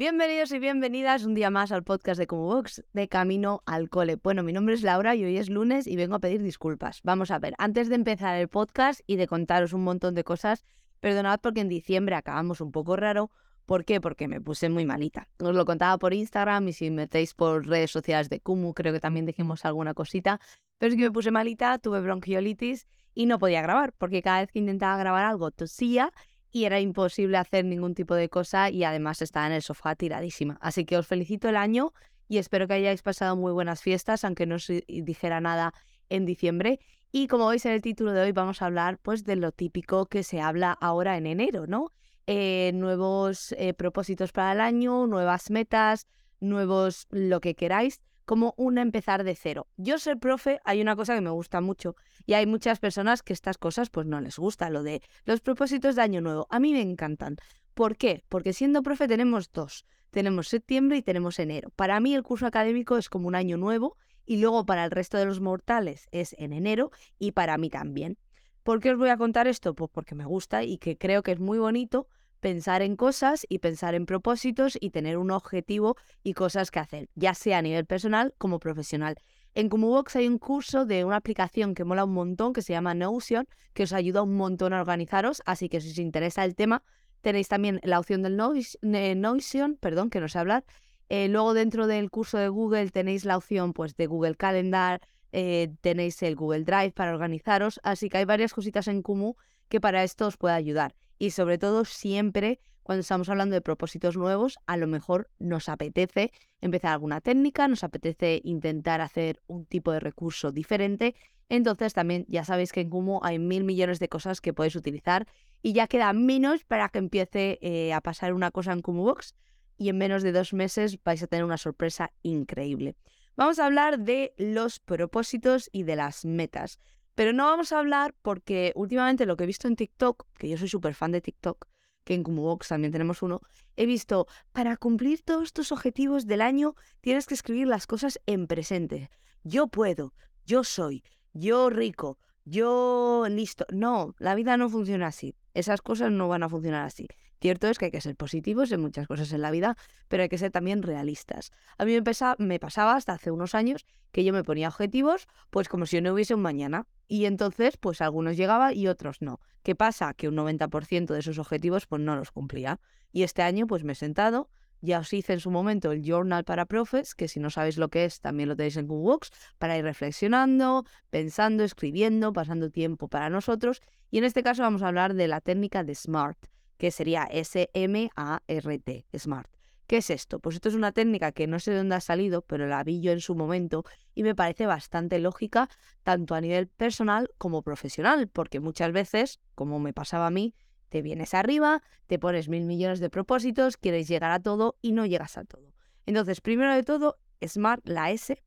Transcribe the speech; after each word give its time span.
Bienvenidos 0.00 0.50
y 0.52 0.58
bienvenidas 0.58 1.26
un 1.26 1.34
día 1.34 1.50
más 1.50 1.72
al 1.72 1.84
podcast 1.84 2.18
de 2.18 2.24
Box 2.24 2.82
de 2.94 3.06
Camino 3.06 3.62
al 3.66 3.90
Cole. 3.90 4.16
Bueno, 4.16 4.42
mi 4.42 4.50
nombre 4.50 4.74
es 4.74 4.80
Laura 4.80 5.14
y 5.14 5.22
hoy 5.24 5.36
es 5.36 5.50
lunes 5.50 5.86
y 5.86 5.94
vengo 5.94 6.14
a 6.14 6.20
pedir 6.20 6.42
disculpas. 6.42 7.02
Vamos 7.04 7.30
a 7.30 7.38
ver, 7.38 7.52
antes 7.58 7.90
de 7.90 7.96
empezar 7.96 8.34
el 8.38 8.48
podcast 8.48 9.02
y 9.06 9.16
de 9.16 9.26
contaros 9.26 9.74
un 9.74 9.84
montón 9.84 10.14
de 10.14 10.24
cosas, 10.24 10.64
perdonad 11.00 11.38
porque 11.42 11.60
en 11.60 11.68
diciembre 11.68 12.14
acabamos 12.14 12.62
un 12.62 12.72
poco 12.72 12.96
raro. 12.96 13.30
¿Por 13.66 13.84
qué? 13.84 14.00
Porque 14.00 14.26
me 14.26 14.40
puse 14.40 14.70
muy 14.70 14.86
malita. 14.86 15.28
Os 15.38 15.54
lo 15.54 15.66
contaba 15.66 15.98
por 15.98 16.14
Instagram 16.14 16.68
y 16.68 16.72
si 16.72 16.90
metéis 16.90 17.34
por 17.34 17.66
redes 17.66 17.90
sociales 17.90 18.30
de 18.30 18.40
Kumu, 18.40 18.72
creo 18.72 18.94
que 18.94 19.00
también 19.00 19.26
dijimos 19.26 19.66
alguna 19.66 19.92
cosita. 19.92 20.40
Pero 20.78 20.94
es 20.94 20.96
que 20.96 21.04
me 21.04 21.12
puse 21.12 21.30
malita, 21.30 21.76
tuve 21.78 22.00
bronquiolitis 22.00 22.86
y 23.12 23.26
no 23.26 23.38
podía 23.38 23.60
grabar, 23.60 23.92
porque 23.98 24.22
cada 24.22 24.40
vez 24.40 24.50
que 24.50 24.60
intentaba 24.60 24.96
grabar 24.96 25.26
algo 25.26 25.50
tosía 25.50 26.10
y 26.50 26.64
era 26.64 26.80
imposible 26.80 27.36
hacer 27.36 27.64
ningún 27.64 27.94
tipo 27.94 28.14
de 28.14 28.28
cosa 28.28 28.70
y 28.70 28.84
además 28.84 29.22
estaba 29.22 29.46
en 29.46 29.52
el 29.52 29.62
sofá 29.62 29.94
tiradísima. 29.94 30.58
Así 30.60 30.84
que 30.84 30.96
os 30.96 31.06
felicito 31.06 31.48
el 31.48 31.56
año 31.56 31.92
y 32.28 32.38
espero 32.38 32.66
que 32.66 32.74
hayáis 32.74 33.02
pasado 33.02 33.36
muy 33.36 33.52
buenas 33.52 33.82
fiestas, 33.82 34.24
aunque 34.24 34.46
no 34.46 34.56
os 34.56 34.70
dijera 34.86 35.40
nada 35.40 35.74
en 36.08 36.26
diciembre. 36.26 36.80
Y 37.12 37.26
como 37.26 37.48
veis 37.48 37.66
en 37.66 37.72
el 37.72 37.80
título 37.80 38.12
de 38.12 38.20
hoy 38.20 38.32
vamos 38.32 38.62
a 38.62 38.66
hablar 38.66 38.98
pues 38.98 39.24
de 39.24 39.36
lo 39.36 39.52
típico 39.52 40.06
que 40.06 40.22
se 40.22 40.40
habla 40.40 40.72
ahora 40.72 41.16
en 41.16 41.26
enero, 41.26 41.66
¿no? 41.66 41.92
Eh, 42.26 42.70
nuevos 42.74 43.52
eh, 43.58 43.74
propósitos 43.74 44.30
para 44.30 44.52
el 44.52 44.60
año, 44.60 45.06
nuevas 45.06 45.50
metas, 45.50 46.06
nuevos 46.38 47.06
lo 47.10 47.40
que 47.40 47.54
queráis 47.54 48.00
como 48.30 48.54
un 48.56 48.78
empezar 48.78 49.24
de 49.24 49.34
cero. 49.34 49.66
Yo 49.76 49.98
ser 49.98 50.16
profe, 50.20 50.60
hay 50.64 50.80
una 50.80 50.94
cosa 50.94 51.16
que 51.16 51.20
me 51.20 51.30
gusta 51.30 51.60
mucho 51.60 51.96
y 52.26 52.34
hay 52.34 52.46
muchas 52.46 52.78
personas 52.78 53.24
que 53.24 53.32
estas 53.32 53.58
cosas 53.58 53.90
pues 53.90 54.06
no 54.06 54.20
les 54.20 54.38
gusta, 54.38 54.70
lo 54.70 54.84
de 54.84 55.02
los 55.24 55.40
propósitos 55.40 55.96
de 55.96 56.02
año 56.02 56.20
nuevo. 56.20 56.46
A 56.48 56.60
mí 56.60 56.72
me 56.72 56.80
encantan. 56.80 57.38
¿Por 57.74 57.96
qué? 57.96 58.22
Porque 58.28 58.52
siendo 58.52 58.84
profe 58.84 59.08
tenemos 59.08 59.50
dos. 59.50 59.84
Tenemos 60.10 60.46
septiembre 60.46 60.98
y 60.98 61.02
tenemos 61.02 61.40
enero. 61.40 61.70
Para 61.74 61.98
mí 61.98 62.14
el 62.14 62.22
curso 62.22 62.46
académico 62.46 62.98
es 62.98 63.08
como 63.08 63.26
un 63.26 63.34
año 63.34 63.56
nuevo 63.56 63.96
y 64.24 64.36
luego 64.36 64.64
para 64.64 64.84
el 64.84 64.92
resto 64.92 65.18
de 65.18 65.24
los 65.24 65.40
mortales 65.40 66.06
es 66.12 66.36
en 66.38 66.52
enero 66.52 66.92
y 67.18 67.32
para 67.32 67.58
mí 67.58 67.68
también. 67.68 68.16
¿Por 68.62 68.78
qué 68.78 68.92
os 68.92 68.96
voy 68.96 69.08
a 69.08 69.16
contar 69.16 69.48
esto? 69.48 69.74
Pues 69.74 69.90
porque 69.92 70.14
me 70.14 70.24
gusta 70.24 70.62
y 70.62 70.78
que 70.78 70.96
creo 70.96 71.24
que 71.24 71.32
es 71.32 71.40
muy 71.40 71.58
bonito 71.58 72.06
pensar 72.40 72.82
en 72.82 72.96
cosas 72.96 73.46
y 73.48 73.58
pensar 73.58 73.94
en 73.94 74.06
propósitos 74.06 74.76
y 74.80 74.90
tener 74.90 75.18
un 75.18 75.30
objetivo 75.30 75.96
y 76.22 76.32
cosas 76.32 76.70
que 76.70 76.80
hacer, 76.80 77.08
ya 77.14 77.34
sea 77.34 77.58
a 77.58 77.62
nivel 77.62 77.86
personal 77.86 78.34
como 78.38 78.58
profesional. 78.58 79.16
En 79.54 79.68
Box 79.68 80.16
hay 80.16 80.28
un 80.28 80.38
curso 80.38 80.86
de 80.86 81.04
una 81.04 81.16
aplicación 81.16 81.74
que 81.74 81.84
mola 81.84 82.04
un 82.04 82.14
montón 82.14 82.52
que 82.52 82.62
se 82.62 82.72
llama 82.72 82.94
Notion, 82.94 83.46
que 83.74 83.82
os 83.82 83.92
ayuda 83.92 84.22
un 84.22 84.36
montón 84.36 84.72
a 84.72 84.80
organizaros, 84.80 85.42
así 85.44 85.68
que 85.68 85.80
si 85.80 85.90
os 85.90 85.98
interesa 85.98 86.44
el 86.44 86.54
tema, 86.54 86.82
tenéis 87.20 87.48
también 87.48 87.80
la 87.82 87.98
opción 87.98 88.22
del 88.22 88.36
Notion, 88.36 89.76
perdón, 89.76 90.10
que 90.10 90.20
no 90.20 90.28
sé 90.28 90.38
hablar. 90.38 90.64
Eh, 91.08 91.28
luego 91.28 91.54
dentro 91.54 91.88
del 91.88 92.10
curso 92.10 92.38
de 92.38 92.48
Google 92.48 92.90
tenéis 92.90 93.24
la 93.24 93.36
opción 93.36 93.72
pues 93.72 93.96
de 93.96 94.06
Google 94.06 94.36
Calendar, 94.36 95.00
eh, 95.32 95.74
tenéis 95.80 96.22
el 96.22 96.36
Google 96.36 96.64
Drive 96.64 96.92
para 96.92 97.12
organizaros, 97.12 97.80
así 97.82 98.08
que 98.08 98.18
hay 98.18 98.24
varias 98.24 98.54
cositas 98.54 98.86
en 98.86 99.02
Kumu 99.02 99.34
que 99.68 99.80
para 99.80 100.04
esto 100.04 100.28
os 100.28 100.36
puede 100.36 100.54
ayudar 100.54 100.94
y 101.20 101.30
sobre 101.30 101.58
todo 101.58 101.84
siempre 101.84 102.58
cuando 102.82 103.02
estamos 103.02 103.28
hablando 103.28 103.54
de 103.54 103.60
propósitos 103.60 104.16
nuevos, 104.16 104.58
a 104.66 104.76
lo 104.76 104.88
mejor 104.88 105.30
nos 105.38 105.68
apetece 105.68 106.32
empezar 106.60 106.92
alguna 106.92 107.20
técnica, 107.20 107.68
nos 107.68 107.84
apetece 107.84 108.40
intentar 108.42 109.00
hacer 109.00 109.40
un 109.46 109.66
tipo 109.66 109.92
de 109.92 110.00
recurso 110.00 110.50
diferente. 110.50 111.14
Entonces 111.50 111.92
también 111.92 112.24
ya 112.26 112.42
sabéis 112.44 112.72
que 112.72 112.80
en 112.80 112.90
Kumo 112.90 113.20
hay 113.22 113.38
mil 113.38 113.64
millones 113.64 114.00
de 114.00 114.08
cosas 114.08 114.40
que 114.40 114.54
podéis 114.54 114.74
utilizar 114.76 115.28
y 115.62 115.74
ya 115.74 115.86
queda 115.86 116.12
menos 116.14 116.64
para 116.64 116.88
que 116.88 116.98
empiece 116.98 117.58
eh, 117.60 117.92
a 117.92 118.00
pasar 118.00 118.32
una 118.32 118.50
cosa 118.50 118.72
en 118.72 118.80
Kumu 118.80 119.04
Box 119.04 119.34
y 119.76 119.90
en 119.90 119.98
menos 119.98 120.22
de 120.22 120.32
dos 120.32 120.54
meses 120.54 120.98
vais 121.04 121.22
a 121.22 121.26
tener 121.26 121.44
una 121.44 121.58
sorpresa 121.58 122.12
increíble. 122.22 122.96
Vamos 123.36 123.58
a 123.58 123.66
hablar 123.66 124.00
de 124.00 124.32
los 124.38 124.80
propósitos 124.80 125.68
y 125.70 125.82
de 125.82 125.96
las 125.96 126.24
metas. 126.24 126.80
Pero 127.20 127.34
no 127.34 127.44
vamos 127.44 127.70
a 127.70 127.78
hablar 127.78 128.14
porque 128.22 128.72
últimamente 128.74 129.26
lo 129.26 129.36
que 129.36 129.44
he 129.44 129.46
visto 129.46 129.68
en 129.68 129.76
TikTok, 129.76 130.24
que 130.38 130.48
yo 130.48 130.56
soy 130.56 130.68
súper 130.68 130.94
fan 130.94 131.12
de 131.12 131.20
TikTok, 131.20 131.66
que 132.02 132.14
en 132.14 132.22
Box 132.22 132.68
también 132.68 132.92
tenemos 132.92 133.20
uno, 133.20 133.42
he 133.76 133.84
visto, 133.84 134.26
para 134.52 134.78
cumplir 134.78 135.20
todos 135.20 135.52
tus 135.52 135.70
objetivos 135.70 136.26
del 136.26 136.40
año 136.40 136.76
tienes 137.02 137.26
que 137.26 137.34
escribir 137.34 137.66
las 137.66 137.86
cosas 137.86 138.18
en 138.24 138.46
presente. 138.46 139.10
Yo 139.44 139.66
puedo, 139.66 140.14
yo 140.46 140.64
soy, 140.64 141.04
yo 141.34 141.68
rico, 141.68 142.18
yo 142.44 143.26
listo. 143.28 143.66
No, 143.70 144.14
la 144.18 144.34
vida 144.34 144.56
no 144.56 144.68
funciona 144.68 145.08
así. 145.08 145.34
Esas 145.54 145.82
cosas 145.82 146.10
no 146.10 146.28
van 146.28 146.42
a 146.42 146.48
funcionar 146.48 146.84
así. 146.84 147.06
Cierto 147.40 147.68
es 147.68 147.78
que 147.78 147.86
hay 147.86 147.90
que 147.90 148.00
ser 148.02 148.16
positivos 148.16 148.70
en 148.70 148.80
muchas 148.80 149.06
cosas 149.06 149.32
en 149.32 149.40
la 149.40 149.50
vida, 149.50 149.76
pero 150.08 150.22
hay 150.22 150.28
que 150.28 150.36
ser 150.36 150.50
también 150.50 150.82
realistas. 150.82 151.52
A 151.78 151.86
mí 151.86 151.92
me, 151.98 152.02
me 152.38 152.58
pasaba 152.60 152.96
hasta 152.96 153.14
hace 153.14 153.30
unos 153.30 153.54
años 153.54 153.86
que 154.12 154.24
yo 154.24 154.32
me 154.32 154.44
ponía 154.44 154.68
objetivos, 154.68 155.26
pues 155.48 155.68
como 155.68 155.86
si 155.86 156.00
no 156.00 156.12
hubiese 156.12 156.34
un 156.34 156.42
mañana. 156.42 156.86
Y 157.08 157.24
entonces, 157.24 157.78
pues 157.78 158.02
algunos 158.02 158.36
llegaba 158.36 158.74
y 158.74 158.88
otros 158.88 159.22
no. 159.22 159.40
¿Qué 159.62 159.74
pasa? 159.74 160.12
Que 160.14 160.28
un 160.28 160.36
90% 160.36 161.06
de 161.06 161.18
esos 161.18 161.38
objetivos 161.38 161.86
pues 161.86 162.02
no 162.02 162.14
los 162.14 162.30
cumplía. 162.30 162.78
Y 163.10 163.22
este 163.22 163.42
año 163.42 163.66
pues 163.66 163.84
me 163.84 163.92
he 163.92 163.96
sentado, 163.96 164.50
ya 164.80 165.00
os 165.00 165.12
hice 165.12 165.32
en 165.34 165.40
su 165.40 165.50
momento 165.50 165.92
el 165.92 166.02
Journal 166.02 166.44
para 166.44 166.66
Profes, 166.66 167.14
que 167.14 167.28
si 167.28 167.40
no 167.40 167.50
sabéis 167.50 167.76
lo 167.76 167.88
que 167.88 168.04
es, 168.04 168.20
también 168.20 168.48
lo 168.48 168.56
tenéis 168.56 168.76
en 168.76 168.86
Google 168.86 169.28
para 169.58 169.76
ir 169.76 169.84
reflexionando, 169.84 170.84
pensando, 171.10 171.64
escribiendo, 171.64 172.32
pasando 172.32 172.70
tiempo 172.70 173.08
para 173.08 173.30
nosotros. 173.30 173.82
Y 174.10 174.18
en 174.18 174.24
este 174.24 174.42
caso 174.42 174.62
vamos 174.62 174.82
a 174.82 174.88
hablar 174.88 175.14
de 175.14 175.28
la 175.28 175.40
técnica 175.40 175.84
de 175.84 175.94
SMART 175.94 176.38
que 176.80 176.90
sería 176.90 177.24
S-M-A-R-T, 177.30 179.06
SMART. 179.16 179.50
¿Qué 179.86 179.98
es 179.98 180.08
esto? 180.08 180.38
Pues 180.38 180.54
esto 180.54 180.70
es 180.70 180.74
una 180.74 180.92
técnica 180.92 181.30
que 181.30 181.46
no 181.46 181.58
sé 181.58 181.72
de 181.72 181.76
dónde 181.76 181.96
ha 181.96 182.00
salido, 182.00 182.40
pero 182.42 182.66
la 182.66 182.82
vi 182.84 183.02
yo 183.02 183.12
en 183.12 183.20
su 183.20 183.34
momento 183.34 183.84
y 184.14 184.22
me 184.22 184.34
parece 184.34 184.64
bastante 184.64 185.18
lógica 185.18 185.68
tanto 186.04 186.34
a 186.34 186.40
nivel 186.40 186.68
personal 186.68 187.28
como 187.36 187.62
profesional, 187.62 188.28
porque 188.28 188.60
muchas 188.60 188.92
veces, 188.92 189.40
como 189.54 189.78
me 189.78 189.92
pasaba 189.92 190.28
a 190.28 190.30
mí, 190.30 190.54
te 190.90 191.00
vienes 191.00 191.32
arriba, 191.32 191.82
te 192.06 192.18
pones 192.18 192.48
mil 192.48 192.64
millones 192.64 193.00
de 193.00 193.08
propósitos, 193.08 193.78
quieres 193.78 194.08
llegar 194.08 194.30
a 194.30 194.40
todo 194.40 194.76
y 194.82 194.92
no 194.92 195.06
llegas 195.06 195.38
a 195.38 195.44
todo. 195.44 195.72
Entonces, 196.04 196.40
primero 196.40 196.74
de 196.74 196.82
todo, 196.82 197.18
SMART, 197.40 197.88
la 197.88 198.10
S, 198.10 198.42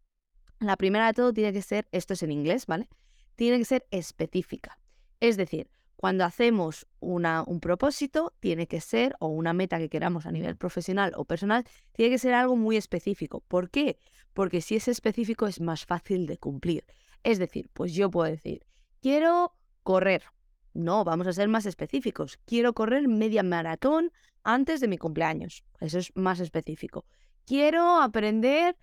la 0.59 0.77
primera 0.77 1.07
de 1.07 1.13
todo 1.13 1.33
tiene 1.33 1.53
que 1.53 1.61
ser, 1.61 1.87
esto 1.91 2.13
es 2.13 2.21
en 2.21 2.31
inglés, 2.31 2.67
¿vale? 2.67 2.87
Tiene 3.35 3.57
que 3.57 3.65
ser 3.65 3.87
específica. 3.89 4.77
Es 5.19 5.37
decir, 5.37 5.69
cuando 5.95 6.25
hacemos 6.25 6.85
una, 6.99 7.43
un 7.47 7.61
propósito, 7.61 8.33
tiene 8.41 8.67
que 8.67 8.81
ser, 8.81 9.15
o 9.19 9.27
una 9.27 9.53
meta 9.53 9.77
que 9.77 9.87
queramos 9.87 10.25
a 10.25 10.31
nivel 10.31 10.57
profesional 10.57 11.13
o 11.15 11.23
personal, 11.23 11.65
tiene 11.93 12.11
que 12.11 12.19
ser 12.19 12.33
algo 12.33 12.57
muy 12.57 12.75
específico. 12.75 13.41
¿Por 13.47 13.69
qué? 13.69 13.97
Porque 14.33 14.59
si 14.59 14.75
es 14.75 14.89
específico 14.89 15.47
es 15.47 15.61
más 15.61 15.85
fácil 15.85 16.27
de 16.27 16.37
cumplir. 16.37 16.83
Es 17.23 17.39
decir, 17.39 17.69
pues 17.71 17.93
yo 17.93 18.11
puedo 18.11 18.29
decir, 18.29 18.65
quiero 19.01 19.53
correr. 19.83 20.23
No, 20.73 21.03
vamos 21.03 21.27
a 21.27 21.33
ser 21.33 21.47
más 21.47 21.65
específicos. 21.65 22.39
Quiero 22.45 22.73
correr 22.73 23.07
media 23.07 23.43
maratón 23.43 24.11
antes 24.43 24.79
de 24.79 24.87
mi 24.87 24.97
cumpleaños. 24.97 25.63
Eso 25.79 25.99
es 25.99 26.11
más 26.15 26.39
específico. 26.39 27.05
Quiero 27.45 28.01
aprender 28.01 28.75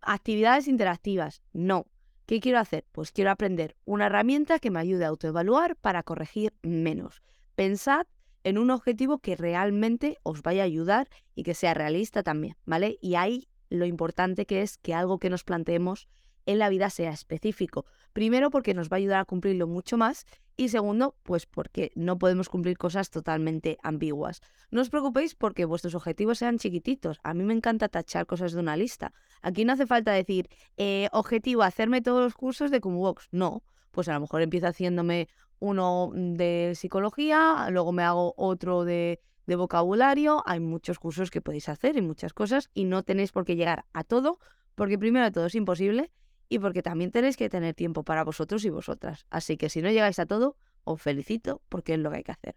actividades 0.00 0.68
interactivas. 0.68 1.42
No, 1.52 1.86
¿Qué 2.28 2.40
quiero 2.40 2.58
hacer? 2.58 2.84
Pues 2.92 3.10
quiero 3.10 3.30
aprender 3.30 3.74
una 3.86 4.04
herramienta 4.04 4.58
que 4.58 4.70
me 4.70 4.80
ayude 4.80 5.06
a 5.06 5.08
autoevaluar 5.08 5.76
para 5.76 6.02
corregir 6.02 6.52
menos. 6.60 7.22
Pensad 7.54 8.06
en 8.44 8.58
un 8.58 8.70
objetivo 8.70 9.18
que 9.18 9.34
realmente 9.34 10.18
os 10.24 10.42
vaya 10.42 10.60
a 10.60 10.66
ayudar 10.66 11.08
y 11.34 11.42
que 11.42 11.54
sea 11.54 11.72
realista 11.72 12.22
también, 12.22 12.56
¿vale? 12.66 12.98
Y 13.00 13.14
ahí 13.14 13.48
lo 13.70 13.86
importante 13.86 14.44
que 14.44 14.60
es 14.60 14.76
que 14.76 14.92
algo 14.92 15.18
que 15.18 15.30
nos 15.30 15.42
planteemos 15.42 16.06
en 16.48 16.58
la 16.58 16.70
vida 16.70 16.88
sea 16.88 17.10
específico. 17.10 17.84
Primero 18.14 18.50
porque 18.50 18.72
nos 18.72 18.88
va 18.88 18.96
a 18.96 18.96
ayudar 18.96 19.20
a 19.20 19.24
cumplirlo 19.26 19.66
mucho 19.66 19.98
más 19.98 20.24
y 20.56 20.70
segundo, 20.70 21.14
pues 21.22 21.44
porque 21.44 21.92
no 21.94 22.18
podemos 22.18 22.48
cumplir 22.48 22.78
cosas 22.78 23.10
totalmente 23.10 23.78
ambiguas. 23.82 24.40
No 24.70 24.80
os 24.80 24.88
preocupéis 24.88 25.34
porque 25.34 25.66
vuestros 25.66 25.94
objetivos 25.94 26.38
sean 26.38 26.58
chiquititos. 26.58 27.20
A 27.22 27.34
mí 27.34 27.44
me 27.44 27.52
encanta 27.52 27.90
tachar 27.90 28.24
cosas 28.24 28.52
de 28.54 28.60
una 28.60 28.78
lista. 28.78 29.12
Aquí 29.42 29.66
no 29.66 29.74
hace 29.74 29.86
falta 29.86 30.10
decir, 30.12 30.48
eh, 30.78 31.08
objetivo, 31.12 31.62
hacerme 31.62 32.00
todos 32.00 32.24
los 32.24 32.34
cursos 32.34 32.70
de 32.70 32.80
Box. 32.80 33.28
No, 33.30 33.62
pues 33.90 34.08
a 34.08 34.14
lo 34.14 34.20
mejor 34.20 34.40
empiezo 34.40 34.68
haciéndome 34.68 35.28
uno 35.58 36.10
de 36.14 36.72
psicología, 36.74 37.68
luego 37.70 37.92
me 37.92 38.04
hago 38.04 38.32
otro 38.38 38.84
de, 38.86 39.20
de 39.46 39.56
vocabulario. 39.56 40.42
Hay 40.46 40.60
muchos 40.60 40.98
cursos 40.98 41.30
que 41.30 41.42
podéis 41.42 41.68
hacer 41.68 41.98
y 41.98 42.00
muchas 42.00 42.32
cosas 42.32 42.70
y 42.72 42.84
no 42.84 43.02
tenéis 43.02 43.32
por 43.32 43.44
qué 43.44 43.54
llegar 43.54 43.84
a 43.92 44.02
todo 44.02 44.38
porque 44.78 44.96
primero 44.96 45.26
de 45.26 45.32
todo 45.32 45.46
es 45.46 45.54
imposible 45.56 46.10
y 46.48 46.58
porque 46.58 46.82
también 46.82 47.10
tenéis 47.10 47.36
que 47.36 47.48
tener 47.48 47.74
tiempo 47.74 48.04
para 48.04 48.24
vosotros 48.24 48.64
y 48.64 48.70
vosotras. 48.70 49.26
Así 49.30 49.56
que 49.56 49.68
si 49.68 49.82
no 49.82 49.90
llegáis 49.90 50.18
a 50.18 50.26
todo, 50.26 50.56
os 50.84 51.00
felicito 51.00 51.62
porque 51.68 51.94
es 51.94 52.00
lo 52.00 52.10
que 52.10 52.18
hay 52.18 52.24
que 52.24 52.32
hacer. 52.32 52.56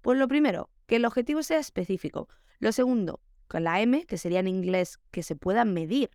Pues 0.00 0.18
lo 0.18 0.28
primero, 0.28 0.70
que 0.86 0.96
el 0.96 1.04
objetivo 1.04 1.42
sea 1.42 1.58
específico. 1.58 2.28
Lo 2.58 2.72
segundo, 2.72 3.20
con 3.48 3.64
la 3.64 3.80
M, 3.80 4.04
que 4.06 4.18
sería 4.18 4.40
en 4.40 4.48
inglés 4.48 4.98
que 5.10 5.22
se 5.22 5.36
pueda 5.36 5.64
medir. 5.64 6.10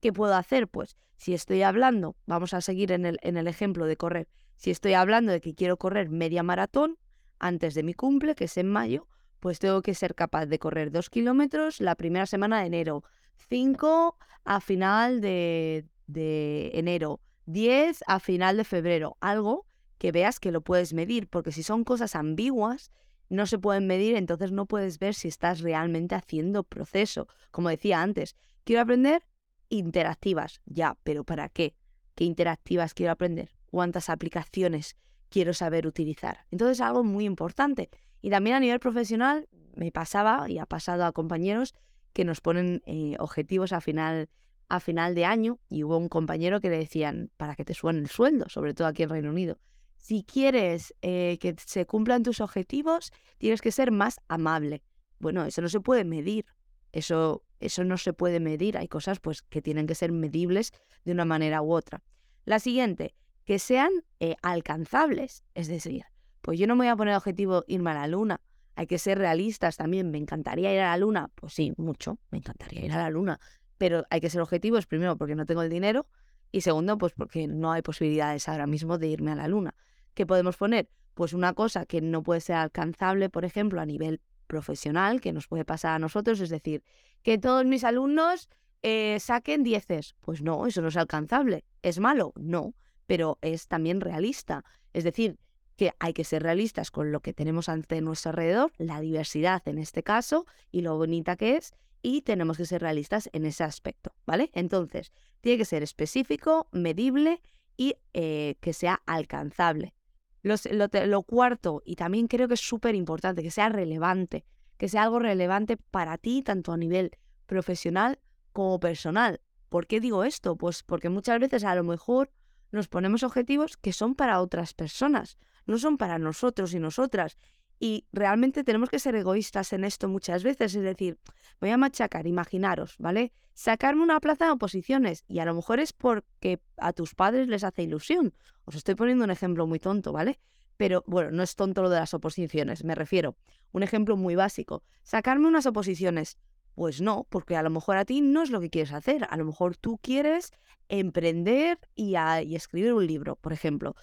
¿Qué 0.00 0.12
puedo 0.12 0.34
hacer? 0.34 0.68
Pues 0.68 0.96
si 1.16 1.34
estoy 1.34 1.62
hablando, 1.62 2.16
vamos 2.26 2.54
a 2.54 2.60
seguir 2.60 2.92
en 2.92 3.04
el, 3.04 3.18
en 3.22 3.36
el 3.36 3.46
ejemplo 3.46 3.86
de 3.86 3.96
correr, 3.96 4.28
si 4.60 4.70
estoy 4.70 4.92
hablando 4.92 5.32
de 5.32 5.40
que 5.40 5.54
quiero 5.54 5.78
correr 5.78 6.10
media 6.10 6.42
maratón 6.42 6.98
antes 7.38 7.72
de 7.72 7.82
mi 7.82 7.94
cumple, 7.94 8.34
que 8.34 8.44
es 8.44 8.58
en 8.58 8.68
mayo, 8.68 9.08
pues 9.40 9.58
tengo 9.58 9.80
que 9.80 9.94
ser 9.94 10.14
capaz 10.14 10.44
de 10.44 10.58
correr 10.58 10.90
dos 10.90 11.08
kilómetros 11.08 11.80
la 11.80 11.94
primera 11.94 12.26
semana 12.26 12.60
de 12.60 12.66
enero, 12.66 13.02
cinco 13.48 14.18
a 14.44 14.60
final 14.60 15.22
de, 15.22 15.86
de 16.12 16.70
enero, 16.74 17.20
diez 17.46 18.02
a 18.06 18.20
final 18.20 18.56
de 18.56 18.64
febrero, 18.64 19.16
algo 19.20 19.66
que 19.98 20.12
veas 20.12 20.40
que 20.40 20.52
lo 20.52 20.62
puedes 20.62 20.94
medir, 20.94 21.28
porque 21.28 21.52
si 21.52 21.62
son 21.62 21.84
cosas 21.84 22.16
ambiguas, 22.16 22.90
no 23.28 23.46
se 23.46 23.58
pueden 23.58 23.86
medir, 23.86 24.16
entonces 24.16 24.50
no 24.50 24.66
puedes 24.66 24.98
ver 24.98 25.14
si 25.14 25.28
estás 25.28 25.60
realmente 25.60 26.14
haciendo 26.14 26.64
proceso. 26.64 27.28
Como 27.50 27.68
decía 27.68 28.02
antes, 28.02 28.34
quiero 28.64 28.82
aprender 28.82 29.22
interactivas, 29.68 30.60
ya, 30.66 30.96
pero 31.04 31.24
¿para 31.24 31.48
qué? 31.48 31.76
¿Qué 32.14 32.24
interactivas 32.24 32.92
quiero 32.92 33.12
aprender? 33.12 33.50
¿Cuántas 33.66 34.10
aplicaciones 34.10 34.96
quiero 35.28 35.54
saber 35.54 35.86
utilizar? 35.86 36.46
Entonces, 36.50 36.80
algo 36.80 37.04
muy 37.04 37.24
importante. 37.24 37.88
Y 38.20 38.30
también 38.30 38.56
a 38.56 38.60
nivel 38.60 38.80
profesional, 38.80 39.48
me 39.74 39.92
pasaba 39.92 40.50
y 40.50 40.58
ha 40.58 40.66
pasado 40.66 41.04
a 41.04 41.12
compañeros 41.12 41.74
que 42.12 42.24
nos 42.24 42.40
ponen 42.40 42.82
eh, 42.86 43.16
objetivos 43.18 43.72
a 43.72 43.80
final, 43.80 44.28
a 44.70 44.80
final 44.80 45.14
de 45.14 45.24
año 45.26 45.58
y 45.68 45.82
hubo 45.82 45.98
un 45.98 46.08
compañero 46.08 46.60
que 46.60 46.70
le 46.70 46.78
decían 46.78 47.30
para 47.36 47.56
que 47.56 47.64
te 47.64 47.74
suban 47.74 47.96
el 47.98 48.08
sueldo, 48.08 48.48
sobre 48.48 48.72
todo 48.72 48.86
aquí 48.86 49.02
en 49.02 49.10
Reino 49.10 49.30
Unido. 49.30 49.58
Si 49.96 50.22
quieres 50.22 50.94
eh, 51.02 51.38
que 51.40 51.54
se 51.58 51.84
cumplan 51.84 52.22
tus 52.22 52.40
objetivos, 52.40 53.12
tienes 53.38 53.60
que 53.60 53.72
ser 53.72 53.90
más 53.90 54.20
amable. 54.28 54.82
Bueno, 55.18 55.44
eso 55.44 55.60
no 55.60 55.68
se 55.68 55.80
puede 55.80 56.04
medir. 56.04 56.46
Eso, 56.92 57.42
eso 57.58 57.84
no 57.84 57.98
se 57.98 58.12
puede 58.12 58.40
medir. 58.40 58.78
Hay 58.78 58.88
cosas 58.88 59.20
pues, 59.20 59.42
que 59.42 59.60
tienen 59.60 59.86
que 59.86 59.94
ser 59.94 60.12
medibles 60.12 60.72
de 61.04 61.12
una 61.12 61.24
manera 61.24 61.62
u 61.62 61.72
otra. 61.72 62.02
La 62.44 62.60
siguiente, 62.60 63.14
que 63.44 63.58
sean 63.58 63.90
eh, 64.20 64.36
alcanzables. 64.40 65.42
Es 65.54 65.66
decir, 65.66 66.04
pues 66.40 66.58
yo 66.58 66.66
no 66.66 66.76
me 66.76 66.84
voy 66.84 66.92
a 66.92 66.96
poner 66.96 67.16
objetivo 67.16 67.64
irme 67.66 67.90
a 67.90 67.94
la 67.94 68.06
luna. 68.06 68.40
Hay 68.76 68.86
que 68.86 68.98
ser 68.98 69.18
realistas 69.18 69.76
también. 69.76 70.10
¿Me 70.10 70.18
encantaría 70.18 70.72
ir 70.72 70.80
a 70.80 70.90
la 70.90 70.96
luna? 70.96 71.28
Pues 71.34 71.52
sí, 71.52 71.74
mucho. 71.76 72.18
Me 72.30 72.38
encantaría 72.38 72.84
ir 72.84 72.92
a 72.92 72.98
la 72.98 73.10
luna. 73.10 73.38
Pero 73.80 74.04
hay 74.10 74.20
que 74.20 74.28
ser 74.28 74.42
objetivos, 74.42 74.84
primero, 74.84 75.16
porque 75.16 75.34
no 75.34 75.46
tengo 75.46 75.62
el 75.62 75.70
dinero. 75.70 76.06
Y 76.52 76.60
segundo, 76.60 76.98
pues 76.98 77.14
porque 77.14 77.46
no 77.46 77.72
hay 77.72 77.80
posibilidades 77.80 78.46
ahora 78.46 78.66
mismo 78.66 78.98
de 78.98 79.06
irme 79.08 79.32
a 79.32 79.36
la 79.36 79.48
luna. 79.48 79.74
¿Qué 80.12 80.26
podemos 80.26 80.58
poner? 80.58 80.90
Pues 81.14 81.32
una 81.32 81.54
cosa 81.54 81.86
que 81.86 82.02
no 82.02 82.22
puede 82.22 82.42
ser 82.42 82.56
alcanzable, 82.56 83.30
por 83.30 83.46
ejemplo, 83.46 83.80
a 83.80 83.86
nivel 83.86 84.20
profesional, 84.46 85.22
que 85.22 85.32
nos 85.32 85.46
puede 85.48 85.64
pasar 85.64 85.94
a 85.94 85.98
nosotros, 85.98 86.40
es 86.40 86.50
decir, 86.50 86.82
que 87.22 87.38
todos 87.38 87.64
mis 87.64 87.82
alumnos 87.82 88.50
eh, 88.82 89.16
saquen 89.18 89.62
dieces. 89.62 90.14
Pues 90.20 90.42
no, 90.42 90.66
eso 90.66 90.82
no 90.82 90.88
es 90.88 90.98
alcanzable. 90.98 91.64
¿Es 91.80 92.00
malo? 92.00 92.34
No, 92.36 92.74
pero 93.06 93.38
es 93.40 93.66
también 93.66 94.02
realista. 94.02 94.62
Es 94.92 95.04
decir, 95.04 95.38
que 95.76 95.94
hay 96.00 96.12
que 96.12 96.24
ser 96.24 96.42
realistas 96.42 96.90
con 96.90 97.12
lo 97.12 97.20
que 97.20 97.32
tenemos 97.32 97.70
ante 97.70 98.02
nuestro 98.02 98.32
alrededor, 98.32 98.72
la 98.76 99.00
diversidad 99.00 99.66
en 99.66 99.78
este 99.78 100.02
caso 100.02 100.44
y 100.70 100.82
lo 100.82 100.98
bonita 100.98 101.36
que 101.36 101.56
es, 101.56 101.72
y 102.02 102.22
tenemos 102.22 102.56
que 102.56 102.66
ser 102.66 102.82
realistas 102.82 103.28
en 103.32 103.44
ese 103.44 103.64
aspecto, 103.64 104.12
¿vale? 104.26 104.50
Entonces, 104.54 105.12
tiene 105.40 105.58
que 105.58 105.64
ser 105.64 105.82
específico, 105.82 106.68
medible 106.72 107.40
y 107.76 107.96
eh, 108.12 108.56
que 108.60 108.72
sea 108.72 109.02
alcanzable 109.06 109.94
lo, 110.42 111.22
cuarto, 111.22 111.82
y 111.84 111.96
también 111.96 112.26
creo 112.26 112.48
que 112.48 112.54
es 112.54 112.60
súper 112.60 112.94
importante, 112.94 113.42
que 113.42 113.50
sea 113.50 113.68
relevante, 113.68 114.44
que 114.78 114.88
sea 114.88 115.02
algo 115.04 115.18
relevante 115.18 115.76
para 115.76 116.16
ti, 116.18 116.42
tanto 116.42 116.72
a 116.72 116.76
nivel 116.76 117.10
profesional 117.46 118.18
como 118.52 118.80
personal. 118.80 119.40
¿Por 119.68 119.86
qué 119.86 120.00
digo 120.00 120.24
esto? 120.24 120.56
Pues 120.56 120.82
porque 120.82 121.10
muchas 121.10 121.38
veces 121.38 121.64
a 121.64 121.74
lo 121.74 121.84
mejor 121.84 122.30
nos 122.72 122.88
ponemos 122.88 123.22
objetivos 123.22 123.76
que 123.76 123.92
son 123.92 124.14
para 124.14 124.40
otras 124.40 124.74
personas, 124.74 125.38
no 125.66 125.78
son 125.78 125.98
para 125.98 126.18
nosotros 126.18 126.72
y 126.72 126.78
nosotras. 126.78 127.36
Y 127.82 128.04
realmente 128.12 128.62
tenemos 128.62 128.90
que 128.90 128.98
ser 128.98 129.14
egoístas 129.14 129.72
en 129.72 129.84
esto 129.84 130.06
muchas 130.06 130.44
veces, 130.44 130.74
es 130.74 130.82
decir, 130.82 131.18
voy 131.62 131.70
a 131.70 131.78
machacar, 131.78 132.26
imaginaros, 132.26 132.94
¿vale? 132.98 133.32
Sacarme 133.54 134.02
una 134.02 134.20
plaza 134.20 134.44
de 134.44 134.50
oposiciones 134.50 135.24
y 135.26 135.38
a 135.38 135.46
lo 135.46 135.54
mejor 135.54 135.80
es 135.80 135.94
porque 135.94 136.60
a 136.76 136.92
tus 136.92 137.14
padres 137.14 137.48
les 137.48 137.64
hace 137.64 137.82
ilusión. 137.82 138.34
Os 138.66 138.74
estoy 138.74 138.96
poniendo 138.96 139.24
un 139.24 139.30
ejemplo 139.30 139.66
muy 139.66 139.78
tonto, 139.78 140.12
¿vale? 140.12 140.38
Pero 140.76 141.02
bueno, 141.06 141.30
no 141.30 141.42
es 141.42 141.56
tonto 141.56 141.82
lo 141.82 141.88
de 141.88 142.00
las 142.00 142.12
oposiciones, 142.12 142.84
me 142.84 142.94
refiero. 142.94 143.38
Un 143.72 143.82
ejemplo 143.82 144.14
muy 144.14 144.34
básico. 144.34 144.82
Sacarme 145.02 145.48
unas 145.48 145.64
oposiciones. 145.64 146.36
Pues 146.74 147.00
no, 147.00 147.26
porque 147.30 147.56
a 147.56 147.62
lo 147.62 147.70
mejor 147.70 147.96
a 147.96 148.04
ti 148.04 148.20
no 148.20 148.42
es 148.42 148.50
lo 148.50 148.60
que 148.60 148.70
quieres 148.70 148.92
hacer. 148.92 149.26
A 149.30 149.36
lo 149.38 149.44
mejor 149.46 149.76
tú 149.76 149.98
quieres 150.02 150.52
emprender 150.88 151.78
y, 151.94 152.14
y 152.44 152.56
escribir 152.56 152.92
un 152.92 153.06
libro, 153.06 153.36
por 153.36 153.52
ejemplo 153.54 153.94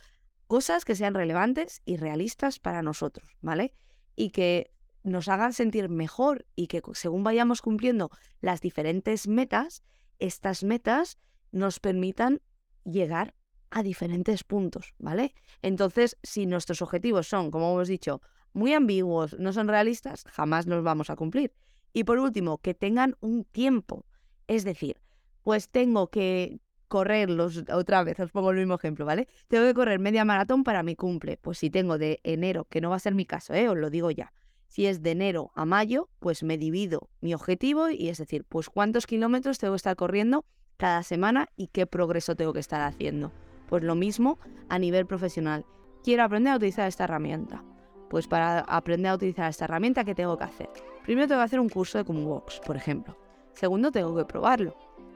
cosas 0.48 0.86
que 0.86 0.96
sean 0.96 1.14
relevantes 1.14 1.82
y 1.86 1.98
realistas 1.98 2.60
para 2.60 2.82
nosotros, 2.82 3.38
¿vale? 3.42 3.74
Y 4.16 4.32
que 4.32 4.72
nos 5.04 5.28
hagan 5.28 5.54
sentir 5.54 5.90
mejor 5.90 6.46
y 6.56 6.68
que 6.68 6.82
según 6.94 7.24
vayamos 7.24 7.62
cumpliendo 7.62 8.10
las 8.42 8.62
diferentes 8.62 9.28
metas, 9.28 9.84
estas 10.20 10.64
metas 10.64 11.18
nos 11.52 11.80
permitan 11.80 12.42
llegar 12.84 13.34
a 13.70 13.84
diferentes 13.84 14.44
puntos, 14.44 14.94
¿vale? 14.98 15.34
Entonces, 15.62 16.18
si 16.24 16.46
nuestros 16.46 16.82
objetivos 16.82 17.28
son, 17.28 17.52
como 17.52 17.74
hemos 17.74 17.88
dicho, 17.88 18.22
muy 18.54 18.74
ambiguos, 18.74 19.38
no 19.40 19.54
son 19.54 19.68
realistas, 19.68 20.24
jamás 20.32 20.66
los 20.66 20.84
vamos 20.84 21.10
a 21.10 21.16
cumplir. 21.16 21.54
Y 21.94 22.04
por 22.04 22.20
último, 22.20 22.58
que 22.60 22.74
tengan 22.74 23.16
un 23.20 23.44
tiempo. 23.44 24.06
Es 24.48 24.64
decir, 24.64 25.02
pues 25.44 25.70
tengo 25.70 26.10
que 26.10 26.60
correrlos, 26.88 27.64
otra 27.72 28.04
vez 28.04 28.20
os 28.20 28.32
pongo 28.32 28.52
el 28.52 28.58
mismo 28.58 28.76
ejemplo, 28.76 29.06
¿vale? 29.06 29.28
Tengo 29.48 29.66
que 29.66 29.74
correr 29.74 30.00
media 30.00 30.26
maratón 30.26 30.64
para 30.64 30.84
mi 30.84 30.96
cumple. 30.96 31.38
Pues 31.38 31.58
si 31.58 31.70
tengo 31.70 31.98
de 31.98 32.20
enero, 32.24 32.66
que 32.66 32.82
no 32.82 32.90
va 32.90 32.96
a 32.96 33.00
ser 33.00 33.16
mi 33.16 33.26
caso, 33.26 33.54
¿eh? 33.54 33.70
os 33.70 33.78
lo 33.78 33.90
digo 33.90 34.12
ya. 34.12 34.34
Si 34.68 34.86
es 34.86 35.02
de 35.02 35.12
enero 35.12 35.52
a 35.56 35.66
mayo, 35.66 36.10
pues 36.20 36.44
me 36.44 36.58
divido 36.58 37.10
mi 37.22 37.34
objetivo 37.34 37.90
y 37.90 38.10
es 38.10 38.18
decir, 38.18 38.44
pues 38.48 38.70
cuántos 38.70 39.08
kilómetros 39.08 39.60
tengo 39.60 39.74
que 39.74 39.78
estar 39.78 39.96
corriendo 39.96 40.46
cada 40.78 41.04
semana 41.04 41.48
y 41.56 41.68
qué 41.68 41.88
progreso 41.88 42.36
tengo 42.36 42.54
que 42.54 42.60
estar 42.60 42.82
haciendo. 42.82 43.32
Pues 43.70 43.84
lo 43.84 43.96
mismo 43.96 44.40
a 44.70 44.78
nivel 44.78 45.06
profesional. 45.06 45.66
Quiero 46.04 46.24
aprender 46.24 46.54
a 46.54 46.58
utilizar 46.58 46.88
esta 46.88 47.06
herramienta. 47.06 47.64
Pues 48.10 48.28
para 48.28 48.60
aprender 48.60 49.12
a 49.12 49.16
utilizar 49.16 49.50
esta 49.50 49.66
herramienta, 49.66 50.04
¿qué 50.04 50.16
tengo 50.16 50.38
que 50.38 50.46
hacer? 50.46 50.70
Primero 51.04 51.28
tengo 51.28 51.42
que 51.42 51.46
hacer 51.46 51.60
un 51.60 51.70
curso 51.70 51.98
de 51.98 52.04
Box, 52.04 52.62
por 52.66 52.78
ejemplo. 52.78 53.18
Segundo, 53.54 53.92
tengo 53.92 54.16
que 54.16 54.26
probarlo. 54.26 54.76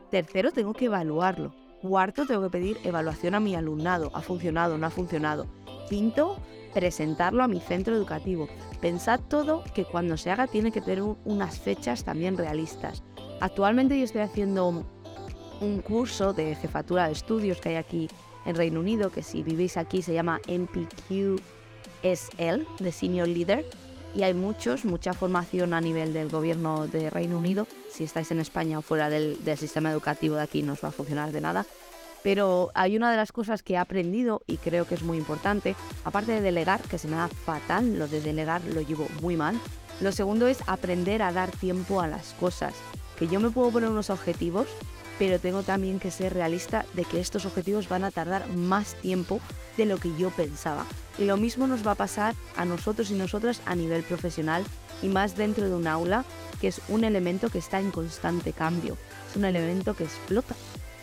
Tercero, 0.09 0.51
tengo 0.51 0.73
que 0.73 0.85
evaluarlo. 0.85 1.53
Cuarto, 1.81 2.27
tengo 2.27 2.43
que 2.43 2.51
pedir 2.51 2.77
evaluación 2.83 3.33
a 3.33 3.39
mi 3.39 3.55
alumnado. 3.55 4.11
¿Ha 4.13 4.21
funcionado? 4.21 4.77
¿No 4.77 4.85
ha 4.85 4.91
funcionado? 4.91 5.47
Quinto, 5.89 6.37
presentarlo 6.75 7.43
a 7.43 7.47
mi 7.47 7.59
centro 7.59 7.95
educativo. 7.95 8.47
Pensad 8.79 9.19
todo 9.19 9.63
que 9.73 9.85
cuando 9.85 10.15
se 10.15 10.29
haga 10.29 10.45
tiene 10.45 10.71
que 10.71 10.81
tener 10.81 11.01
unas 11.01 11.59
fechas 11.59 12.03
también 12.03 12.37
realistas. 12.37 13.01
Actualmente 13.39 13.97
yo 13.97 14.03
estoy 14.03 14.21
haciendo 14.21 14.85
un 15.59 15.81
curso 15.81 16.33
de 16.33 16.53
jefatura 16.53 17.07
de 17.07 17.13
estudios 17.13 17.59
que 17.59 17.69
hay 17.69 17.75
aquí 17.75 18.07
en 18.45 18.55
Reino 18.55 18.79
Unido, 18.79 19.09
que 19.09 19.23
si 19.23 19.41
vivís 19.41 19.75
aquí 19.75 20.03
se 20.03 20.13
llama 20.13 20.39
MPQSL, 20.47 21.41
de 22.03 22.91
Senior 22.91 23.27
Leader, 23.27 23.65
y 24.15 24.23
hay 24.23 24.33
muchos, 24.33 24.85
mucha 24.85 25.13
formación 25.13 25.73
a 25.73 25.81
nivel 25.81 26.13
del 26.13 26.29
gobierno 26.29 26.87
de 26.87 27.09
Reino 27.09 27.37
Unido. 27.37 27.67
Si 27.89 28.03
estáis 28.03 28.31
en 28.31 28.39
España 28.39 28.79
o 28.79 28.81
fuera 28.81 29.09
del, 29.09 29.37
sistema 29.57 29.91
educativo 29.91 30.35
de 30.35 30.41
aquí 30.41 30.63
no 30.63 30.73
os 30.73 30.83
va 30.83 30.89
a 30.89 30.91
funcionar 30.91 31.31
de 31.31 31.41
nada. 31.41 31.65
Pero 32.23 32.69
hay 32.75 32.95
una 32.95 33.09
de 33.09 33.17
las 33.17 33.31
cosas 33.31 33.63
que 33.63 33.73
he 33.73 33.77
aprendido 33.77 34.43
y 34.45 34.57
creo 34.57 34.85
que 34.85 34.95
es 34.95 35.01
muy 35.01 35.17
importante, 35.17 35.75
aparte 36.05 36.33
de 36.33 36.41
delegar, 36.41 36.81
que 36.81 36.99
se 36.99 37.07
me 37.07 37.15
da 37.15 37.27
fatal, 37.27 37.97
lo 37.97 38.07
de 38.07 38.21
delegar 38.21 38.61
lo 38.65 38.81
llevo 38.81 39.07
muy 39.21 39.37
mal. 39.37 39.59
Lo 40.01 40.11
segundo 40.11 40.47
es 40.47 40.59
aprender 40.67 41.21
a 41.23 41.31
dar 41.31 41.49
tiempo 41.49 42.01
a 42.01 42.07
las 42.07 42.33
cosas. 42.33 42.73
Que 43.17 43.27
yo 43.27 43.39
me 43.39 43.49
puedo 43.49 43.71
poner 43.71 43.89
unos 43.89 44.09
objetivos, 44.09 44.67
pero 45.17 45.39
tengo 45.39 45.63
también 45.63 45.99
que 45.99 46.11
ser 46.11 46.33
realista 46.33 46.85
de 46.93 47.05
que 47.05 47.19
estos 47.19 47.45
objetivos 47.45 47.89
van 47.89 48.03
a 48.03 48.11
tardar 48.11 48.47
más 48.49 48.95
tiempo 48.95 49.39
de 49.77 49.85
lo 49.85 49.97
que 49.97 50.15
yo 50.17 50.29
pensaba. 50.31 50.85
Y 51.21 51.25
lo 51.25 51.37
mismo 51.37 51.67
nos 51.67 51.85
va 51.85 51.91
a 51.91 51.95
pasar 51.95 52.33
a 52.57 52.65
nosotros 52.65 53.11
y 53.11 53.13
nosotras 53.13 53.61
a 53.67 53.75
nivel 53.75 54.01
profesional 54.01 54.63
y 55.03 55.07
más 55.07 55.37
dentro 55.37 55.69
de 55.69 55.75
un 55.75 55.85
aula, 55.85 56.25
que 56.59 56.67
es 56.67 56.81
un 56.89 57.03
elemento 57.03 57.49
que 57.49 57.59
está 57.59 57.79
en 57.79 57.91
constante 57.91 58.53
cambio. 58.53 58.97
Es 59.29 59.35
un 59.35 59.45
elemento 59.45 59.93
que 59.93 60.05
explota, 60.05 60.55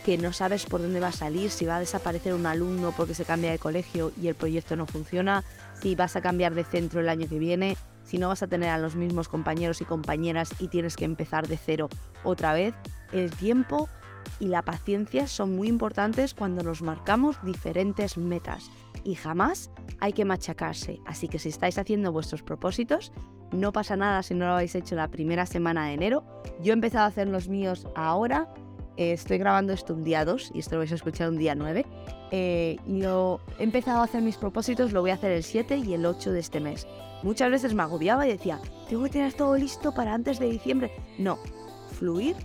que 0.03 0.17
no 0.17 0.33
sabes 0.33 0.65
por 0.65 0.81
dónde 0.81 0.99
va 0.99 1.07
a 1.07 1.13
salir, 1.13 1.51
si 1.51 1.65
va 1.65 1.77
a 1.77 1.79
desaparecer 1.79 2.33
un 2.33 2.47
alumno 2.47 2.93
porque 2.97 3.13
se 3.13 3.23
cambia 3.23 3.51
de 3.51 3.59
colegio 3.59 4.11
y 4.21 4.27
el 4.27 4.35
proyecto 4.35 4.75
no 4.75 4.85
funciona, 4.87 5.45
si 5.81 5.95
vas 5.95 6.17
a 6.17 6.21
cambiar 6.21 6.53
de 6.53 6.65
centro 6.65 6.99
el 6.99 7.07
año 7.07 7.29
que 7.29 7.39
viene, 7.39 7.77
si 8.03 8.17
no 8.17 8.27
vas 8.27 8.43
a 8.43 8.47
tener 8.47 8.71
a 8.71 8.77
los 8.77 8.97
mismos 8.97 9.29
compañeros 9.29 9.79
y 9.79 9.85
compañeras 9.85 10.49
y 10.59 10.67
tienes 10.67 10.97
que 10.97 11.05
empezar 11.05 11.47
de 11.47 11.55
cero 11.55 11.87
otra 12.25 12.51
vez. 12.51 12.73
El 13.13 13.31
tiempo 13.31 13.87
y 14.41 14.49
la 14.49 14.63
paciencia 14.63 15.27
son 15.27 15.55
muy 15.55 15.69
importantes 15.69 16.33
cuando 16.33 16.61
nos 16.61 16.81
marcamos 16.81 17.37
diferentes 17.41 18.17
metas 18.17 18.69
y 19.03 19.15
jamás 19.15 19.71
hay 19.99 20.13
que 20.13 20.25
machacarse. 20.25 20.99
Así 21.05 21.27
que 21.27 21.39
si 21.39 21.49
estáis 21.49 21.77
haciendo 21.77 22.11
vuestros 22.11 22.43
propósitos, 22.43 23.11
no 23.51 23.71
pasa 23.71 23.95
nada 23.95 24.23
si 24.23 24.33
no 24.33 24.45
lo 24.45 24.53
habéis 24.53 24.75
hecho 24.75 24.95
la 24.95 25.07
primera 25.07 25.45
semana 25.45 25.87
de 25.87 25.93
enero. 25.93 26.23
Yo 26.61 26.71
he 26.71 26.73
empezado 26.73 27.05
a 27.05 27.07
hacer 27.07 27.27
los 27.27 27.49
míos 27.49 27.87
ahora. 27.95 28.53
Eh, 28.97 29.13
estoy 29.13 29.37
grabando 29.37 29.73
esto 29.73 29.93
un 29.93 30.03
día 30.03 30.25
2 30.25 30.51
y 30.53 30.59
esto 30.59 30.75
lo 30.75 30.79
vais 30.79 30.91
a 30.91 30.95
escuchar 30.95 31.29
un 31.29 31.37
día 31.37 31.55
9. 31.55 31.85
Eh, 32.31 32.77
y 32.85 33.01
lo, 33.01 33.39
he 33.57 33.63
empezado 33.63 34.01
a 34.01 34.03
hacer 34.03 34.21
mis 34.21 34.37
propósitos, 34.37 34.91
lo 34.91 35.01
voy 35.01 35.11
a 35.11 35.15
hacer 35.15 35.31
el 35.31 35.43
7 35.43 35.77
y 35.77 35.93
el 35.93 36.05
8 36.05 36.31
de 36.31 36.39
este 36.39 36.59
mes. 36.59 36.87
Muchas 37.23 37.49
veces 37.49 37.73
me 37.73 37.81
agobiaba 37.83 38.27
y 38.27 38.31
decía, 38.31 38.59
tengo 38.87 39.03
que 39.03 39.09
tener 39.09 39.33
todo 39.33 39.55
listo 39.55 39.93
para 39.93 40.13
antes 40.13 40.39
de 40.39 40.49
diciembre. 40.49 40.91
No, 41.17 41.39
fluir 41.97 42.35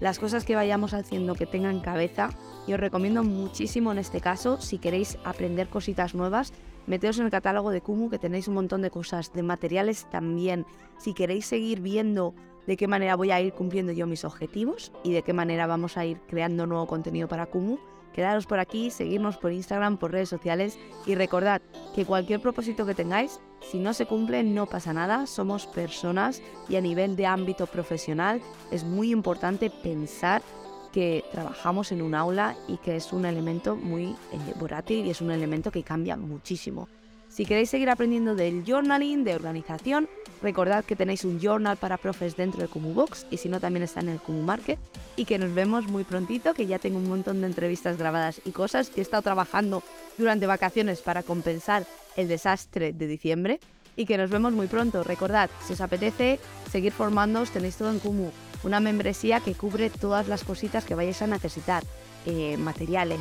las 0.00 0.18
cosas 0.18 0.44
que 0.44 0.54
vayamos 0.54 0.94
haciendo 0.94 1.34
que 1.34 1.46
tengan 1.46 1.80
cabeza. 1.80 2.30
Os 2.74 2.80
recomiendo 2.80 3.24
muchísimo 3.24 3.92
en 3.92 3.98
este 3.98 4.20
caso, 4.20 4.60
si 4.60 4.78
queréis 4.78 5.18
aprender 5.24 5.68
cositas 5.68 6.14
nuevas, 6.14 6.52
meteos 6.86 7.18
en 7.18 7.24
el 7.24 7.30
catálogo 7.30 7.70
de 7.70 7.80
Kumu 7.80 8.10
que 8.10 8.18
tenéis 8.18 8.46
un 8.46 8.54
montón 8.54 8.82
de 8.82 8.90
cosas, 8.90 9.32
de 9.32 9.42
materiales 9.42 10.06
también. 10.10 10.66
Si 10.98 11.14
queréis 11.14 11.46
seguir 11.46 11.80
viendo 11.80 12.34
de 12.66 12.76
qué 12.76 12.86
manera 12.86 13.16
voy 13.16 13.30
a 13.30 13.40
ir 13.40 13.54
cumpliendo 13.54 13.92
yo 13.92 14.06
mis 14.06 14.24
objetivos 14.24 14.92
y 15.02 15.12
de 15.12 15.22
qué 15.22 15.32
manera 15.32 15.66
vamos 15.66 15.96
a 15.96 16.04
ir 16.04 16.20
creando 16.28 16.66
nuevo 16.66 16.86
contenido 16.86 17.26
para 17.26 17.46
Kumu, 17.46 17.78
quedaros 18.12 18.46
por 18.46 18.58
aquí, 18.58 18.90
seguirnos 18.90 19.38
por 19.38 19.52
Instagram, 19.52 19.96
por 19.96 20.12
redes 20.12 20.28
sociales 20.28 20.78
y 21.06 21.14
recordad 21.14 21.62
que 21.94 22.04
cualquier 22.04 22.40
propósito 22.40 22.84
que 22.84 22.94
tengáis, 22.94 23.40
si 23.60 23.78
no 23.78 23.94
se 23.94 24.06
cumple 24.06 24.42
no 24.42 24.66
pasa 24.66 24.92
nada, 24.92 25.26
somos 25.26 25.66
personas 25.66 26.42
y 26.68 26.76
a 26.76 26.80
nivel 26.80 27.16
de 27.16 27.26
ámbito 27.26 27.66
profesional 27.66 28.42
es 28.70 28.84
muy 28.84 29.10
importante 29.10 29.70
pensar 29.70 30.42
que 30.92 31.24
trabajamos 31.32 31.92
en 31.92 32.02
un 32.02 32.14
aula 32.14 32.56
y 32.66 32.76
que 32.78 32.96
es 32.96 33.12
un 33.12 33.24
elemento 33.24 33.76
muy 33.76 34.04
eh, 34.04 34.54
volátil 34.58 35.06
y 35.06 35.10
es 35.10 35.20
un 35.20 35.30
elemento 35.30 35.70
que 35.70 35.82
cambia 35.82 36.16
muchísimo. 36.16 36.88
Si 37.28 37.44
queréis 37.44 37.70
seguir 37.70 37.90
aprendiendo 37.90 38.34
del 38.34 38.64
journaling, 38.64 39.22
de 39.22 39.34
organización, 39.34 40.08
recordad 40.42 40.84
que 40.84 40.96
tenéis 40.96 41.24
un 41.24 41.38
journal 41.40 41.76
para 41.76 41.98
profes 41.98 42.36
dentro 42.36 42.62
de 42.62 42.68
Kumu 42.68 42.94
Box 42.94 43.26
y 43.30 43.36
si 43.36 43.48
no 43.48 43.60
también 43.60 43.82
está 43.82 44.00
en 44.00 44.08
el 44.08 44.18
Kumu 44.18 44.42
Market 44.42 44.78
y 45.14 45.26
que 45.26 45.38
nos 45.38 45.54
vemos 45.54 45.86
muy 45.88 46.04
prontito, 46.04 46.54
que 46.54 46.66
ya 46.66 46.78
tengo 46.78 46.98
un 46.98 47.08
montón 47.08 47.40
de 47.40 47.46
entrevistas 47.46 47.98
grabadas 47.98 48.40
y 48.44 48.52
cosas 48.52 48.88
que 48.88 49.00
he 49.00 49.02
estado 49.02 49.22
trabajando 49.22 49.82
durante 50.16 50.46
vacaciones 50.46 51.02
para 51.02 51.22
compensar 51.22 51.86
el 52.16 52.28
desastre 52.28 52.92
de 52.92 53.06
diciembre 53.06 53.60
y 53.98 54.06
que 54.06 54.16
nos 54.16 54.30
vemos 54.30 54.54
muy 54.54 54.68
pronto. 54.68 55.02
Recordad, 55.02 55.50
si 55.66 55.74
os 55.74 55.80
apetece 55.80 56.38
seguir 56.70 56.92
formándoos, 56.92 57.50
tenéis 57.50 57.76
todo 57.76 57.90
en 57.90 57.98
Kumu, 57.98 58.30
una 58.62 58.80
membresía 58.80 59.40
que 59.40 59.54
cubre 59.54 59.90
todas 59.90 60.28
las 60.28 60.44
cositas 60.44 60.84
que 60.84 60.94
vayáis 60.94 61.20
a 61.20 61.26
necesitar, 61.26 61.82
eh, 62.24 62.56
materiales, 62.56 63.20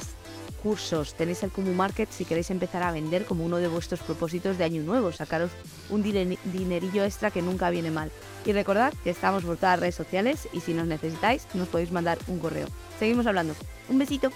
cursos, 0.62 1.16
tenéis 1.16 1.42
el 1.44 1.52
Kumu 1.52 1.74
Market 1.74 2.10
si 2.12 2.26
queréis 2.26 2.52
empezar 2.52 2.84
a 2.84 2.92
vender 2.92 3.26
como 3.26 3.44
uno 3.44 3.58
de 3.58 3.68
vuestros 3.68 4.02
propósitos 4.02 4.58
de 4.58 4.66
año 4.66 4.84
nuevo, 4.84 5.12
sacaros 5.12 5.52
un 5.90 6.04
dinerillo 6.04 7.04
extra 7.04 7.32
que 7.32 7.42
nunca 7.42 7.70
viene 7.72 7.90
mal. 7.90 8.12
Y 8.46 8.54
recordad 8.54 8.94
que 9.04 9.10
estamos 9.10 9.44
por 9.44 9.58
todas 9.58 9.74
las 9.74 9.80
redes 9.80 9.96
sociales 9.96 10.48
y 10.54 10.62
si 10.62 10.74
nos 10.74 10.88
necesitáis 10.88 11.48
nos 11.56 11.68
podéis 11.70 11.92
mandar 11.92 12.20
un 12.28 12.40
correo. 12.40 12.68
Seguimos 13.00 13.26
hablando. 13.26 13.56
Un 13.90 13.98
besito. 13.98 14.30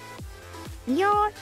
Adiós. 0.87 1.33